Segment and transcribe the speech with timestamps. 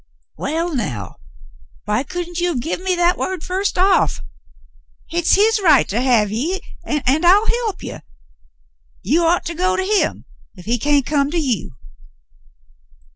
[0.35, 1.17] "Waal, now,
[1.85, 4.19] why couldn't you have give me that word first off?
[5.07, 7.99] Hit's his right to have ye, an' I'll he'p ye.
[9.03, 10.25] You'd ought to go to him
[10.55, 11.75] if he can't come to you."